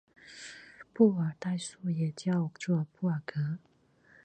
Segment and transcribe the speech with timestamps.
[0.95, 3.59] 布尔代数也叫做布尔格。